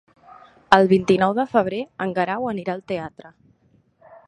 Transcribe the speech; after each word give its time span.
El 0.77 0.89
vint-i-nou 0.93 1.35
de 1.41 1.45
febrer 1.51 1.83
en 2.07 2.15
Guerau 2.19 2.51
anirà 2.55 2.77
al 2.77 2.83
teatre. 2.93 3.33